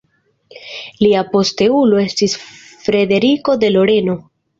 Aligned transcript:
Lia 1.03 1.19
posteulo 1.33 1.99
estis 2.03 2.33
Frederiko 2.87 3.57
de 3.65 3.71
Loreno. 3.75 4.17